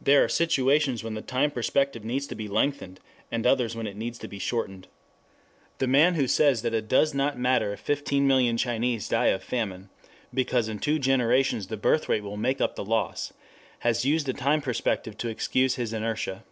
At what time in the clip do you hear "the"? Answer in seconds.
1.14-1.20, 5.78-5.88, 11.66-11.76, 12.76-12.84